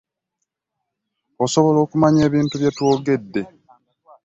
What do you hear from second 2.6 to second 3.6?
twogedde.